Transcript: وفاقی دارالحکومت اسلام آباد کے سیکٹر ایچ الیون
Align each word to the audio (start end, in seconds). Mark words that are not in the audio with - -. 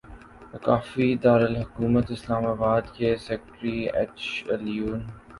وفاقی 0.53 1.09
دارالحکومت 1.23 2.05
اسلام 2.11 2.43
آباد 2.45 2.83
کے 2.95 3.09
سیکٹر 3.25 3.65
ایچ 3.97 4.19
الیون 4.53 4.99